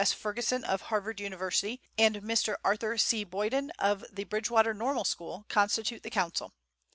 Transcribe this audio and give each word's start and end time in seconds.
S. 0.03 0.13
Ferguson, 0.13 0.63
of 0.63 0.81
Harvard 0.89 1.19
University, 1.19 1.79
and 1.95 2.15
Mr. 2.23 2.55
Arthur 2.65 2.97
C. 2.97 3.23
Boyden, 3.23 3.69
of 3.77 4.03
the 4.11 4.23
Bridgewater 4.23 4.73
Normal 4.73 5.03
School, 5.05 5.45
constitute 5.47 6.01
the 6.01 6.09
council. 6.09 6.55